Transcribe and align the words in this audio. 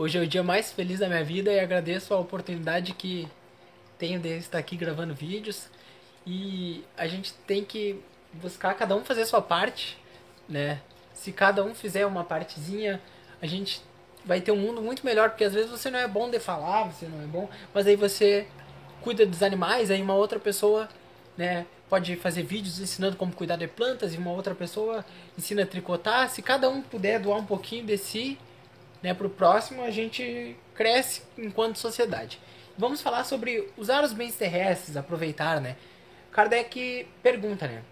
Hoje 0.00 0.16
é 0.16 0.20
o 0.20 0.26
dia 0.28 0.44
mais 0.44 0.70
feliz 0.70 1.00
da 1.00 1.08
minha 1.08 1.24
vida 1.24 1.52
e 1.52 1.58
agradeço 1.58 2.14
a 2.14 2.20
oportunidade 2.20 2.94
que 2.94 3.26
tenho 3.98 4.20
de 4.20 4.28
estar 4.38 4.56
aqui 4.56 4.76
gravando 4.76 5.12
vídeos. 5.12 5.66
E 6.24 6.84
a 6.96 7.08
gente 7.08 7.34
tem 7.48 7.64
que 7.64 8.00
buscar 8.32 8.74
cada 8.74 8.94
um 8.94 9.04
fazer 9.04 9.26
sua 9.26 9.42
parte, 9.42 9.98
né? 10.48 10.80
Se 11.12 11.32
cada 11.32 11.64
um 11.64 11.74
fizer 11.74 12.06
uma 12.06 12.22
partezinha, 12.22 13.02
a 13.42 13.46
gente 13.48 13.82
vai 14.24 14.40
ter 14.40 14.52
um 14.52 14.56
mundo 14.56 14.80
muito 14.80 15.04
melhor, 15.04 15.30
porque 15.30 15.42
às 15.42 15.52
vezes 15.52 15.68
você 15.68 15.90
não 15.90 15.98
é 15.98 16.06
bom 16.06 16.30
de 16.30 16.38
falar, 16.38 16.84
você 16.84 17.06
não 17.06 17.20
é 17.20 17.26
bom, 17.26 17.48
mas 17.74 17.84
aí 17.88 17.96
você 17.96 18.46
cuida 19.02 19.26
dos 19.26 19.42
animais, 19.42 19.90
aí 19.90 20.00
uma 20.00 20.14
outra 20.14 20.38
pessoa, 20.38 20.88
né, 21.36 21.66
pode 21.88 22.14
fazer 22.14 22.44
vídeos 22.44 22.78
ensinando 22.78 23.16
como 23.16 23.32
cuidar 23.32 23.56
de 23.56 23.66
plantas 23.66 24.14
e 24.14 24.16
uma 24.16 24.30
outra 24.30 24.54
pessoa 24.54 25.04
ensina 25.36 25.64
a 25.64 25.66
tricotar. 25.66 26.30
Se 26.30 26.40
cada 26.40 26.70
um 26.70 26.82
puder 26.82 27.18
doar 27.18 27.38
um 27.38 27.44
pouquinho 27.44 27.84
de 27.84 27.98
si, 27.98 28.38
né, 29.02 29.14
para 29.14 29.26
o 29.26 29.30
próximo, 29.30 29.82
a 29.82 29.90
gente 29.90 30.56
cresce 30.74 31.22
enquanto 31.36 31.78
sociedade. 31.78 32.40
Vamos 32.76 33.00
falar 33.00 33.24
sobre 33.24 33.68
usar 33.76 34.04
os 34.04 34.12
bens 34.12 34.36
terrestres, 34.36 34.96
aproveitar, 34.96 35.60
né? 35.60 35.76
Kardec 36.30 37.06
pergunta, 37.22 37.66
né? 37.66 37.82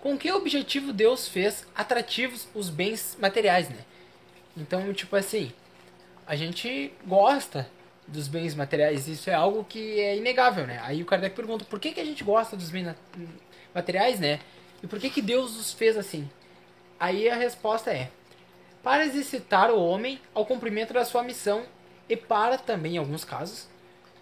Com 0.00 0.16
que 0.16 0.30
objetivo 0.30 0.92
Deus 0.92 1.28
fez 1.28 1.66
atrativos 1.74 2.48
os 2.54 2.68
bens 2.68 3.16
materiais, 3.20 3.68
né? 3.68 3.84
Então, 4.56 4.92
tipo 4.92 5.16
assim, 5.16 5.52
a 6.26 6.36
gente 6.36 6.92
gosta 7.06 7.68
dos 8.06 8.28
bens 8.28 8.54
materiais, 8.54 9.08
isso 9.08 9.30
é 9.30 9.34
algo 9.34 9.64
que 9.64 10.00
é 10.00 10.16
inegável, 10.16 10.66
né? 10.66 10.80
Aí 10.84 11.02
o 11.02 11.06
Kardec 11.06 11.34
pergunta, 11.34 11.64
por 11.64 11.80
que, 11.80 11.92
que 11.92 12.00
a 12.00 12.04
gente 12.04 12.22
gosta 12.22 12.56
dos 12.56 12.70
bens 12.70 12.94
materiais, 13.74 14.20
né? 14.20 14.40
E 14.82 14.86
por 14.86 14.98
que, 14.98 15.10
que 15.10 15.22
Deus 15.22 15.56
os 15.56 15.72
fez 15.72 15.96
assim? 15.96 16.28
Aí 16.98 17.28
a 17.28 17.34
resposta 17.34 17.90
é, 17.90 18.10
para 18.82 19.04
exercitar 19.04 19.70
o 19.70 19.80
homem 19.80 20.20
ao 20.34 20.44
cumprimento 20.44 20.92
da 20.92 21.04
sua 21.04 21.22
missão 21.22 21.64
e 22.08 22.16
para 22.16 22.58
também, 22.58 22.96
em 22.96 22.98
alguns 22.98 23.24
casos, 23.24 23.68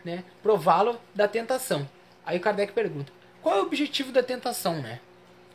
né, 0.04 0.22
prová-lo 0.42 1.00
da 1.14 1.26
tentação. 1.26 1.88
Aí 2.24 2.38
o 2.38 2.40
Kardec 2.40 2.72
pergunta: 2.72 3.12
qual 3.42 3.56
é 3.56 3.60
o 3.60 3.64
objetivo 3.64 4.12
da 4.12 4.22
tentação, 4.22 4.80
né? 4.80 5.00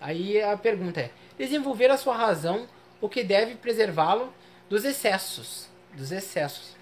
Aí 0.01 0.41
a 0.41 0.57
pergunta 0.57 0.99
é: 0.99 1.11
desenvolver 1.37 1.91
a 1.91 1.97
sua 1.97 2.15
razão, 2.15 2.67
o 2.99 3.07
que 3.07 3.23
deve 3.23 3.55
preservá-lo 3.55 4.33
dos 4.69 4.83
excessos, 4.83 5.69
dos 5.93 6.11
excessos. 6.11 6.75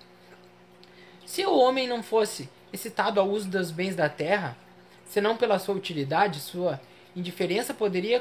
Se 1.25 1.45
o 1.45 1.57
homem 1.57 1.87
não 1.87 2.01
fosse 2.01 2.49
excitado 2.71 3.19
ao 3.19 3.27
uso 3.29 3.49
dos 3.49 3.69
bens 3.71 3.95
da 3.95 4.07
terra, 4.09 4.57
senão 5.05 5.35
pela 5.37 5.59
sua 5.59 5.75
utilidade, 5.75 6.39
sua 6.39 6.79
indiferença 7.15 7.73
poderia 7.73 8.19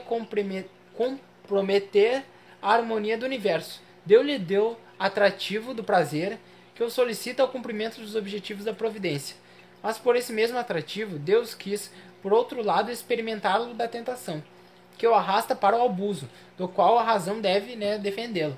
comprometer 0.94 2.24
a 2.60 2.72
harmonia 2.72 3.16
do 3.16 3.24
universo 3.24 3.80
Deus 4.04 4.24
lhe 4.24 4.38
deu 4.38 4.78
atrativo 4.98 5.74
do 5.74 5.84
prazer 5.84 6.38
que 6.74 6.82
o 6.82 6.90
solicita 6.90 7.42
ao 7.42 7.48
cumprimento 7.48 8.00
dos 8.00 8.16
objetivos 8.16 8.64
da 8.64 8.72
providência. 8.72 9.36
Mas 9.82 9.98
por 9.98 10.16
esse 10.16 10.32
mesmo 10.32 10.58
atrativo, 10.58 11.18
Deus 11.18 11.54
quis, 11.54 11.90
por 12.22 12.32
outro 12.32 12.62
lado, 12.62 12.90
experimentá-lo 12.90 13.74
da 13.74 13.88
tentação, 13.88 14.42
que 14.96 15.06
o 15.06 15.14
arrasta 15.14 15.54
para 15.54 15.76
o 15.76 15.84
abuso, 15.84 16.28
do 16.56 16.68
qual 16.68 16.98
a 16.98 17.02
razão 17.02 17.40
deve 17.40 17.74
né, 17.74 17.98
defendê-lo. 17.98 18.56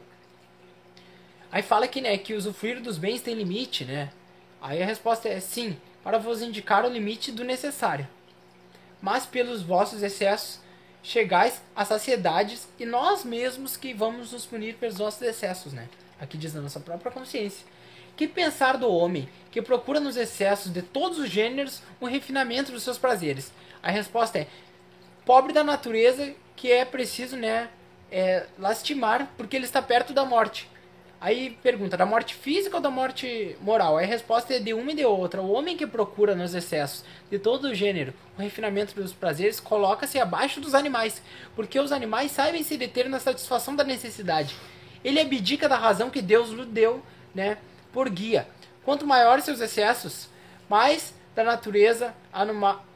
Aí 1.50 1.62
fala 1.62 1.88
que, 1.88 2.00
né, 2.00 2.18
que 2.18 2.34
usufruir 2.34 2.80
dos 2.80 2.98
bens 2.98 3.22
tem 3.22 3.34
limite, 3.34 3.84
né? 3.84 4.10
Aí 4.60 4.82
a 4.82 4.86
resposta 4.86 5.28
é 5.28 5.40
sim, 5.40 5.76
para 6.02 6.18
vos 6.18 6.42
indicar 6.42 6.84
o 6.84 6.88
limite 6.88 7.30
do 7.30 7.44
necessário. 7.44 8.08
Mas 9.00 9.24
pelos 9.24 9.62
vossos 9.62 10.02
excessos 10.02 10.60
chegais 11.04 11.60
à 11.76 11.84
saciedade 11.84 12.58
e 12.80 12.86
nós 12.86 13.24
mesmos 13.24 13.76
que 13.76 13.92
vamos 13.92 14.32
nos 14.32 14.46
punir 14.46 14.74
pelos 14.76 14.98
nossos 14.98 15.20
excessos, 15.22 15.72
né? 15.72 15.86
Aqui 16.18 16.38
diz 16.38 16.54
na 16.54 16.62
nossa 16.62 16.80
própria 16.80 17.12
consciência. 17.12 17.66
Que 18.16 18.26
pensar 18.26 18.78
do 18.78 18.90
homem 18.90 19.28
que 19.50 19.60
procura 19.60 20.00
nos 20.00 20.16
excessos 20.16 20.72
de 20.72 20.80
todos 20.80 21.18
os 21.18 21.28
gêneros 21.28 21.82
um 22.00 22.06
refinamento 22.06 22.72
dos 22.72 22.82
seus 22.82 22.96
prazeres? 22.96 23.52
A 23.82 23.90
resposta 23.90 24.38
é: 24.38 24.46
pobre 25.26 25.52
da 25.52 25.62
natureza 25.62 26.34
que 26.56 26.72
é 26.72 26.84
preciso, 26.84 27.36
né, 27.36 27.68
é, 28.10 28.46
lastimar 28.58 29.30
porque 29.36 29.56
ele 29.56 29.66
está 29.66 29.82
perto 29.82 30.14
da 30.14 30.24
morte. 30.24 30.70
Aí 31.24 31.56
pergunta, 31.62 31.96
da 31.96 32.04
morte 32.04 32.34
física 32.34 32.76
ou 32.76 32.82
da 32.82 32.90
morte 32.90 33.56
moral? 33.62 33.96
A 33.96 34.02
resposta 34.02 34.52
é 34.52 34.58
de 34.58 34.74
uma 34.74 34.92
e 34.92 34.94
de 34.94 35.06
outra. 35.06 35.40
O 35.40 35.52
homem 35.52 35.74
que 35.74 35.86
procura 35.86 36.34
nos 36.34 36.54
excessos 36.54 37.02
de 37.30 37.38
todo 37.38 37.68
o 37.68 37.74
gênero 37.74 38.12
o 38.36 38.42
refinamento 38.42 38.94
dos 38.94 39.14
prazeres 39.14 39.58
coloca-se 39.58 40.18
abaixo 40.18 40.60
dos 40.60 40.74
animais, 40.74 41.22
porque 41.56 41.80
os 41.80 41.92
animais 41.92 42.30
sabem 42.30 42.62
se 42.62 42.76
deter 42.76 43.08
na 43.08 43.18
satisfação 43.18 43.74
da 43.74 43.82
necessidade. 43.82 44.54
Ele 45.02 45.18
abdica 45.18 45.66
da 45.66 45.78
razão 45.78 46.10
que 46.10 46.20
Deus 46.20 46.50
lhe 46.50 46.66
deu, 46.66 47.02
né, 47.34 47.56
por 47.90 48.10
guia. 48.10 48.46
Quanto 48.84 49.06
maiores 49.06 49.46
seus 49.46 49.62
excessos, 49.62 50.28
mais 50.68 51.14
da 51.34 51.42
natureza 51.42 52.14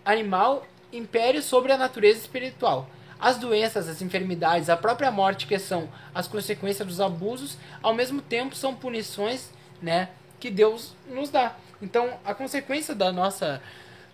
animal 0.05 0.67
império 0.93 1.41
sobre 1.41 1.72
a 1.72 1.78
natureza 1.78 2.21
espiritual 2.21 2.91
as 3.21 3.37
doenças, 3.37 3.89
as 3.89 4.01
enfermidades, 4.01 4.69
a 4.69 4.77
própria 4.77 5.11
morte, 5.11 5.47
que 5.47 5.59
são 5.59 5.89
as 6.15 6.29
consequências 6.29 6.87
dos 6.87 7.01
abusos, 7.01 7.56
ao 7.83 7.95
mesmo 7.95 8.23
tempo 8.23 8.55
são 8.55 8.75
punições, 8.75 9.51
né, 9.83 10.11
que 10.39 10.51
Deus 10.51 10.95
nos 11.09 11.31
dá. 11.31 11.56
Então, 11.81 12.19
a 12.25 12.34
consequência 12.34 12.95
da 12.95 13.12
nossa 13.12 13.61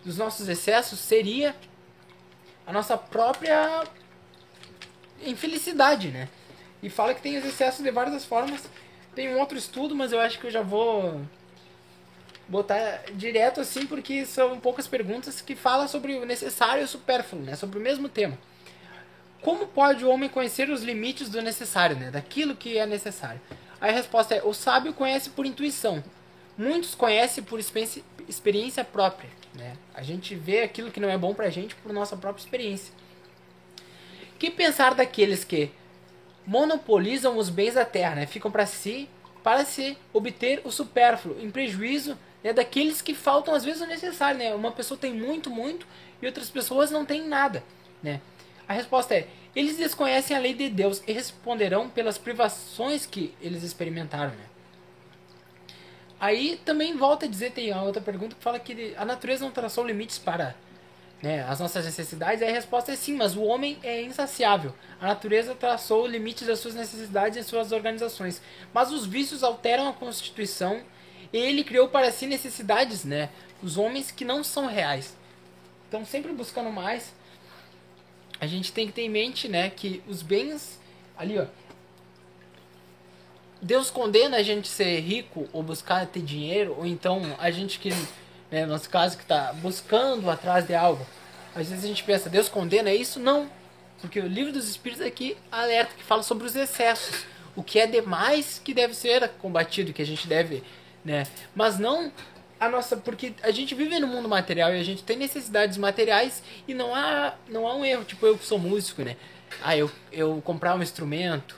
dos 0.05 0.19
nossos 0.19 0.49
excessos 0.49 0.99
seria 0.99 1.57
a 2.67 2.73
nossa 2.73 2.97
própria 2.97 3.85
infelicidade, 5.23 6.09
né? 6.09 6.29
E 6.83 6.91
fala 6.91 7.15
que 7.15 7.23
tem 7.23 7.39
os 7.39 7.45
excessos 7.45 7.83
de 7.83 7.91
várias 7.91 8.25
formas. 8.25 8.69
Tem 9.15 9.35
um 9.35 9.39
outro 9.39 9.57
estudo, 9.57 9.95
mas 9.95 10.13
eu 10.13 10.21
acho 10.21 10.39
que 10.39 10.47
eu 10.47 10.51
já 10.51 10.61
vou 10.61 11.23
botar 12.47 13.05
direto 13.15 13.61
assim, 13.61 13.87
porque 13.87 14.27
são 14.27 14.61
poucas 14.61 14.87
perguntas 14.87 15.41
que 15.41 15.57
falam 15.57 15.89
sobre 15.89 16.15
o 16.19 16.27
necessário 16.27 16.83
e 16.83 16.85
o 16.85 16.89
supérfluo, 16.89 17.43
né? 17.43 17.57
Sobre 17.57 17.79
o 17.79 17.83
mesmo 17.83 18.09
tema. 18.09 18.37
Como 19.45 19.67
pode 19.67 20.03
o 20.03 20.09
homem 20.09 20.31
conhecer 20.31 20.71
os 20.71 20.83
limites 20.83 21.29
do 21.29 21.43
necessário, 21.43 21.95
né? 21.95 22.11
daquilo 22.11 22.57
que 22.57 22.79
é 22.79 22.87
necessário? 22.87 23.39
A 23.79 23.91
resposta 23.91 24.35
é: 24.35 24.43
o 24.43 24.55
sábio 24.55 24.95
conhece 24.95 25.29
por 25.29 25.45
intuição. 25.45 26.03
Muitos 26.57 26.95
conhecem 26.95 27.45
por 27.45 27.61
experiência 28.27 28.83
própria. 28.83 29.29
Né? 29.55 29.77
A 29.93 30.03
gente 30.03 30.35
vê 30.35 30.63
aquilo 30.63 30.91
que 30.91 30.99
não 30.99 31.11
é 31.11 31.19
bom 31.19 31.35
pra 31.35 31.51
gente 31.51 31.75
por 31.75 31.93
nossa 31.93 32.17
própria 32.17 32.43
experiência. 32.43 32.91
Que 34.39 34.51
pensar 34.51 34.95
daqueles 34.95 35.45
que 35.45 35.71
monopolizam 36.47 37.37
os 37.37 37.51
bens 37.51 37.75
da 37.75 37.85
terra, 37.85 38.15
né? 38.15 38.27
ficam 38.27 38.51
para 38.51 38.65
si 38.65 39.11
para 39.43 39.63
se 39.67 39.99
obter 40.11 40.63
o 40.65 40.71
supérfluo, 40.71 41.37
em 41.39 41.51
prejuízo 41.51 42.17
né, 42.43 42.51
daqueles 42.55 43.03
que 43.03 43.15
faltam 43.15 43.55
às 43.55 43.63
vezes 43.63 43.83
o 43.83 43.87
necessário. 43.87 44.39
Né? 44.39 44.55
Uma 44.55 44.73
pessoa 44.73 44.97
tem 44.97 45.13
muito, 45.13 45.51
muito 45.51 45.87
e 46.23 46.27
outras 46.27 46.49
pessoas 46.49 46.91
não 46.91 47.05
têm 47.05 47.29
nada. 47.29 47.63
Né? 48.03 48.23
A 48.69 48.73
resposta 48.73 49.15
é: 49.15 49.29
eles 49.55 49.77
desconhecem 49.77 50.37
a 50.37 50.41
lei 50.41 50.55
de 50.55 50.69
Deus 50.69 51.03
e 51.07 51.13
responderão 51.13 51.89
pelas 51.89 52.19
privações 52.19 53.07
que 53.07 53.35
eles 53.41 53.63
experimentaram. 53.63 54.31
Né? 54.31 54.45
Aí 56.19 56.61
também 56.65 56.97
volta 56.97 57.27
a 57.27 57.29
dizer, 57.29 57.53
tem 57.53 57.71
a 57.71 57.83
outra 57.83 58.01
pergunta 58.01 58.35
que 58.35 58.43
fala 58.43 58.59
que 58.59 58.95
a 58.97 59.05
natureza 59.05 59.45
não 59.45 59.53
traçou 59.53 59.87
limites 59.87 60.19
para 60.19 60.57
né, 61.23 61.45
as 61.49 61.61
nossas 61.61 61.85
necessidades. 61.85 62.43
Aí 62.43 62.51
a 62.51 62.53
resposta 62.53 62.93
é 62.93 62.97
sim, 62.97 63.15
mas 63.17 63.37
o 63.37 63.43
homem 63.43 63.79
é 63.83 64.03
insaciável. 64.03 64.75
A 65.01 65.07
natureza 65.07 65.55
traçou 65.55 66.07
limites 66.07 66.47
das 66.47 66.59
suas 66.59 66.75
necessidades 66.75 67.39
e 67.39 67.49
suas 67.49 67.73
organizações. 67.73 68.43
Mas 68.73 68.93
os 68.93 69.07
vícios 69.07 69.43
alteram 69.43 69.89
a 69.89 69.93
constituição 69.93 70.83
e 71.33 71.39
ele 71.39 71.65
criou 71.65 71.89
para 71.89 72.11
si 72.11 72.27
necessidades, 72.27 73.05
né? 73.05 73.31
Os 73.63 73.77
homens 73.77 74.11
que 74.11 74.25
não 74.25 74.45
são 74.45 74.67
reais. 74.67 75.17
Estão 75.85 76.05
sempre 76.05 76.33
buscando 76.33 76.71
mais 76.71 77.15
a 78.41 78.47
gente 78.47 78.73
tem 78.73 78.87
que 78.87 78.93
ter 78.93 79.03
em 79.03 79.09
mente, 79.09 79.49
né, 79.49 79.71
que 79.71 80.03
os 80.09 80.23
bens 80.23 80.81
ali, 81.17 81.39
ó, 81.39 81.47
Deus 83.65 83.91
condena 83.91 84.37
a 84.37 84.43
gente 84.43 84.69
ser 84.69 85.01
rico 85.01 85.49
ou 85.51 85.63
buscar 85.63 86.07
ter 86.07 86.21
dinheiro, 86.21 86.75
ou 86.77 86.85
então 86.85 87.23
a 87.39 87.51
gente 87.51 87.79
que, 87.79 87.89
né, 88.51 88.67
no 88.67 88.73
nosso 88.73 88.91
caso, 88.91 89.17
que 89.17 89.23
está 89.23 89.55
buscando 89.55 90.29
atrás 90.29 90.67
de 90.67 90.75
algo. 90.75 91.05
Às 91.55 91.71
vezes 91.71 91.83
a 91.83 91.89
gente 91.89 92.05
pensa, 92.05 92.29
Deus 92.29 92.47
condena 92.47 92.93
isso? 92.93 93.19
Não. 93.19 93.49
Porque 94.03 94.21
o 94.21 94.27
livro 94.27 94.53
dos 94.53 94.69
Espíritos 94.69 95.07
aqui 95.07 95.35
alerta, 95.51 95.95
que 95.97 96.03
fala 96.03 96.23
sobre 96.23 96.47
os 96.47 96.55
excessos. 96.55 97.25
O 97.57 97.63
que 97.63 97.79
é 97.79 97.87
demais 97.87 98.61
que 98.63 98.75
deve 98.75 98.93
ser 98.93 99.27
combatido, 99.39 99.95
que 99.95 100.03
a 100.03 100.07
gente 100.07 100.27
deve, 100.29 100.63
né? 101.03 101.27
Mas 101.55 101.79
não 101.79 102.13
a 102.65 102.69
nossa. 102.69 102.97
Porque 102.97 103.35
a 103.43 103.51
gente 103.51 103.75
vive 103.75 103.99
no 103.99 104.07
mundo 104.07 104.29
material 104.29 104.75
e 104.75 104.81
a 104.81 104.83
gente 104.83 105.03
tem 105.03 105.17
necessidades 105.17 105.77
materiais 105.77 106.43
e 106.67 106.75
não 106.75 106.95
há, 106.95 107.35
não 107.49 107.67
há 107.67 107.75
um 107.75 107.85
erro. 107.85 108.05
Tipo, 108.05 108.27
eu 108.27 108.39
que 108.39 108.45
sou 108.45 108.59
músico, 108.59 109.03
né? 109.03 109.17
Ah, 109.63 109.77
eu, 109.77 109.91
eu 110.11 110.41
comprar 110.45 110.75
um 110.75 110.83
instrumento, 110.83 111.57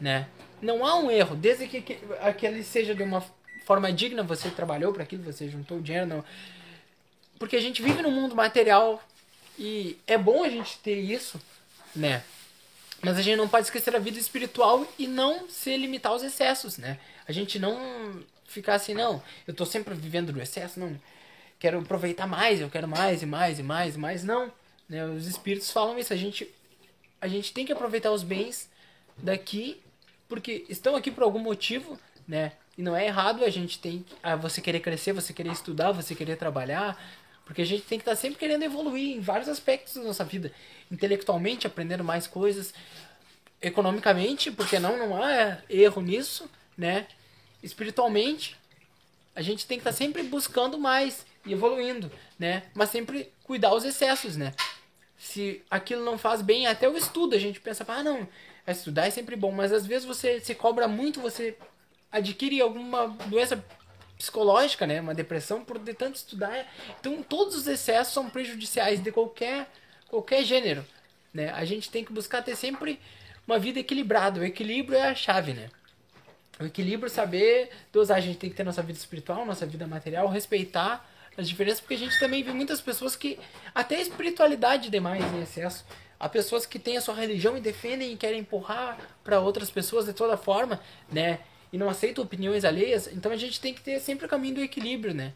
né? 0.00 0.26
Não 0.60 0.84
há 0.84 0.96
um 0.96 1.10
erro, 1.10 1.36
desde 1.36 1.66
que, 1.68 1.80
que 1.80 1.98
aquele 2.20 2.64
seja 2.64 2.94
de 2.94 3.02
uma 3.02 3.24
forma 3.64 3.92
digna, 3.92 4.22
você 4.22 4.50
trabalhou 4.50 4.92
para 4.92 5.02
aquilo, 5.02 5.22
você 5.22 5.48
juntou 5.48 5.78
o 5.78 5.82
dinheiro. 5.82 6.06
Não. 6.06 6.24
Porque 7.38 7.56
a 7.56 7.60
gente 7.60 7.80
vive 7.80 8.02
no 8.02 8.10
mundo 8.10 8.34
material 8.34 9.02
e 9.58 9.96
é 10.06 10.18
bom 10.18 10.42
a 10.42 10.48
gente 10.48 10.78
ter 10.78 10.96
isso, 10.96 11.40
né? 11.94 12.22
Mas 13.00 13.16
a 13.16 13.22
gente 13.22 13.36
não 13.36 13.48
pode 13.48 13.66
esquecer 13.66 13.94
a 13.94 13.98
vida 13.98 14.18
espiritual 14.18 14.86
e 14.98 15.06
não 15.06 15.48
se 15.48 15.76
limitar 15.76 16.12
aos 16.12 16.22
excessos, 16.22 16.78
né? 16.78 16.98
A 17.28 17.32
gente 17.32 17.58
não 17.58 18.22
ficar 18.48 18.74
assim, 18.74 18.94
não, 18.94 19.22
eu 19.46 19.54
tô 19.54 19.64
sempre 19.64 19.94
vivendo 19.94 20.32
do 20.32 20.40
excesso, 20.40 20.80
não. 20.80 20.98
Quero 21.60 21.78
aproveitar 21.78 22.26
mais, 22.26 22.60
eu 22.60 22.70
quero 22.70 22.88
mais 22.88 23.22
e 23.22 23.26
mais 23.26 23.58
e 23.58 23.62
mais 23.62 23.94
e 23.94 23.98
mais. 23.98 24.24
Não. 24.24 24.50
Né? 24.88 25.04
Os 25.04 25.26
espíritos 25.26 25.70
falam 25.70 25.98
isso. 25.98 26.12
A 26.12 26.16
gente, 26.16 26.48
a 27.20 27.28
gente 27.28 27.52
tem 27.52 27.66
que 27.66 27.72
aproveitar 27.72 28.10
os 28.10 28.22
bens 28.22 28.68
daqui, 29.16 29.80
porque 30.28 30.64
estão 30.68 30.96
aqui 30.96 31.10
por 31.10 31.22
algum 31.22 31.40
motivo, 31.40 31.98
né? 32.26 32.52
E 32.76 32.82
não 32.82 32.94
é 32.94 33.06
errado 33.06 33.44
a 33.44 33.50
gente 33.50 33.78
tem 33.80 34.04
a 34.22 34.36
você 34.36 34.60
querer 34.60 34.80
crescer, 34.80 35.12
você 35.12 35.32
querer 35.32 35.50
estudar, 35.50 35.90
você 35.90 36.14
querer 36.14 36.36
trabalhar, 36.36 36.96
porque 37.44 37.60
a 37.60 37.66
gente 37.66 37.82
tem 37.82 37.98
que 37.98 38.02
estar 38.02 38.12
tá 38.12 38.16
sempre 38.16 38.38
querendo 38.38 38.62
evoluir 38.62 39.16
em 39.16 39.20
vários 39.20 39.48
aspectos 39.48 39.94
da 39.94 40.02
nossa 40.02 40.24
vida, 40.24 40.52
intelectualmente 40.88 41.66
aprendendo 41.66 42.04
mais 42.04 42.28
coisas, 42.28 42.72
economicamente, 43.60 44.52
porque 44.52 44.78
não 44.78 44.96
não 44.96 45.20
há 45.20 45.58
erro 45.68 46.00
nisso, 46.00 46.48
né? 46.76 47.08
Espiritualmente, 47.62 48.56
a 49.34 49.42
gente 49.42 49.66
tem 49.66 49.78
que 49.78 49.82
estar 49.82 49.92
tá 49.92 49.96
sempre 49.96 50.22
buscando 50.22 50.78
mais 50.78 51.24
e 51.44 51.52
evoluindo, 51.52 52.10
né? 52.38 52.64
Mas 52.74 52.90
sempre 52.90 53.32
cuidar 53.44 53.74
os 53.74 53.84
excessos, 53.84 54.36
né? 54.36 54.52
Se 55.18 55.62
aquilo 55.70 56.04
não 56.04 56.16
faz 56.16 56.42
bem, 56.42 56.66
até 56.66 56.88
o 56.88 56.96
estudo, 56.96 57.34
a 57.34 57.38
gente 57.38 57.60
pensa, 57.60 57.84
ah, 57.88 58.02
não, 58.02 58.28
estudar 58.72 59.06
é 59.06 59.10
sempre 59.10 59.36
bom, 59.36 59.50
mas 59.50 59.72
às 59.72 59.86
vezes 59.86 60.06
você 60.06 60.40
se 60.40 60.54
cobra 60.54 60.86
muito, 60.86 61.20
você 61.20 61.56
adquire 62.10 62.60
alguma 62.60 63.08
doença 63.26 63.62
psicológica, 64.16 64.86
né? 64.86 65.00
Uma 65.00 65.14
depressão 65.14 65.64
por 65.64 65.78
de 65.78 65.94
tanto 65.94 66.16
estudar. 66.16 66.66
Então 67.00 67.22
todos 67.22 67.54
os 67.54 67.66
excessos 67.66 68.12
são 68.12 68.28
prejudiciais 68.28 69.02
de 69.02 69.12
qualquer 69.12 69.68
qualquer 70.08 70.42
gênero, 70.42 70.84
né? 71.32 71.50
A 71.50 71.64
gente 71.64 71.90
tem 71.90 72.04
que 72.04 72.12
buscar 72.12 72.42
ter 72.42 72.56
sempre 72.56 72.98
uma 73.46 73.58
vida 73.58 73.78
equilibrada. 73.78 74.40
O 74.40 74.44
equilíbrio 74.44 74.98
é 74.98 75.08
a 75.08 75.14
chave, 75.14 75.52
né? 75.52 75.70
O 76.60 76.64
equilíbrio, 76.64 77.08
saber 77.08 77.70
dosar. 77.92 78.18
A 78.18 78.20
gente 78.20 78.38
tem 78.38 78.50
que 78.50 78.56
ter 78.56 78.64
nossa 78.64 78.82
vida 78.82 78.98
espiritual, 78.98 79.44
nossa 79.46 79.66
vida 79.66 79.86
material, 79.86 80.28
respeitar 80.28 81.08
as 81.36 81.48
diferenças, 81.48 81.80
porque 81.80 81.94
a 81.94 81.98
gente 81.98 82.18
também 82.18 82.42
vê 82.42 82.52
muitas 82.52 82.80
pessoas 82.80 83.14
que 83.14 83.38
até 83.74 84.00
espiritualidade 84.00 84.90
demais 84.90 85.24
em 85.32 85.42
excesso. 85.42 85.84
Há 86.18 86.28
pessoas 86.28 86.66
que 86.66 86.80
têm 86.80 86.96
a 86.96 87.00
sua 87.00 87.14
religião 87.14 87.56
e 87.56 87.60
defendem 87.60 88.12
e 88.12 88.16
querem 88.16 88.40
empurrar 88.40 88.98
para 89.22 89.38
outras 89.38 89.70
pessoas 89.70 90.06
de 90.06 90.12
toda 90.12 90.36
forma, 90.36 90.80
né? 91.12 91.38
e 91.72 91.78
não 91.78 91.88
aceita 91.88 92.22
opiniões 92.22 92.64
alheias, 92.64 93.08
então 93.12 93.30
a 93.30 93.36
gente 93.36 93.60
tem 93.60 93.74
que 93.74 93.80
ter 93.80 94.00
sempre 94.00 94.26
o 94.26 94.28
caminho 94.28 94.56
do 94.56 94.62
equilíbrio, 94.62 95.14
né? 95.14 95.32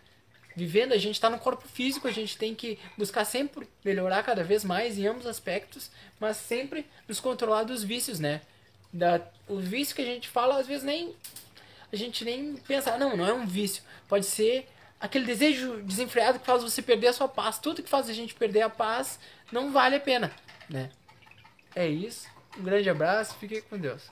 Vivendo, 0.54 0.92
a 0.92 0.98
gente 0.98 1.14
está 1.14 1.30
no 1.30 1.38
corpo 1.38 1.66
físico, 1.66 2.06
a 2.06 2.10
gente 2.10 2.36
tem 2.36 2.54
que 2.54 2.78
buscar 2.96 3.24
sempre 3.24 3.66
melhorar 3.84 4.22
cada 4.22 4.44
vez 4.44 4.64
mais 4.64 4.98
em 4.98 5.06
ambos 5.06 5.24
os 5.24 5.30
aspectos, 5.30 5.90
mas 6.20 6.36
sempre 6.36 6.84
nos 7.08 7.20
controlar 7.20 7.64
dos 7.64 7.82
vícios, 7.82 8.18
né? 8.18 8.42
Da, 8.92 9.20
o 9.48 9.58
vício 9.58 9.96
que 9.96 10.02
a 10.02 10.06
gente 10.06 10.28
fala, 10.28 10.58
às 10.58 10.66
vezes 10.66 10.84
nem 10.84 11.14
a 11.92 11.96
gente 11.96 12.24
nem 12.24 12.56
pensa, 12.56 12.94
ah, 12.94 12.98
não, 12.98 13.16
não 13.16 13.26
é 13.26 13.32
um 13.32 13.46
vício. 13.46 13.82
Pode 14.08 14.24
ser 14.24 14.66
aquele 14.98 15.26
desejo 15.26 15.82
desenfreado 15.82 16.38
que 16.38 16.46
faz 16.46 16.62
você 16.62 16.80
perder 16.80 17.08
a 17.08 17.12
sua 17.12 17.28
paz. 17.28 17.58
Tudo 17.58 17.82
que 17.82 17.90
faz 17.90 18.08
a 18.08 18.14
gente 18.14 18.34
perder 18.34 18.62
a 18.62 18.70
paz 18.70 19.18
não 19.50 19.70
vale 19.70 19.96
a 19.96 20.00
pena, 20.00 20.32
né? 20.70 20.90
É 21.74 21.86
isso. 21.86 22.26
Um 22.58 22.62
grande 22.62 22.88
abraço, 22.88 23.34
fique 23.34 23.60
com 23.62 23.76
Deus. 23.76 24.10